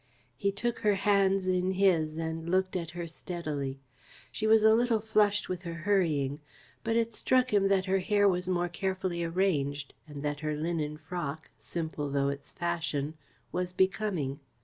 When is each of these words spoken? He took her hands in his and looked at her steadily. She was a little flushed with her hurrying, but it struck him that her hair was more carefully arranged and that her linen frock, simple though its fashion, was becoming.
He 0.35 0.51
took 0.51 0.79
her 0.79 0.95
hands 0.95 1.45
in 1.45 1.73
his 1.73 2.17
and 2.17 2.49
looked 2.49 2.75
at 2.75 2.89
her 2.89 3.05
steadily. 3.05 3.79
She 4.31 4.47
was 4.47 4.63
a 4.63 4.73
little 4.73 4.99
flushed 4.99 5.47
with 5.47 5.61
her 5.61 5.75
hurrying, 5.75 6.39
but 6.83 6.95
it 6.95 7.13
struck 7.13 7.53
him 7.53 7.67
that 7.67 7.85
her 7.85 7.99
hair 7.99 8.27
was 8.27 8.49
more 8.49 8.67
carefully 8.67 9.23
arranged 9.23 9.93
and 10.07 10.23
that 10.23 10.39
her 10.39 10.55
linen 10.55 10.97
frock, 10.97 11.51
simple 11.59 12.09
though 12.09 12.29
its 12.29 12.51
fashion, 12.51 13.13
was 13.51 13.73
becoming. 13.73 14.39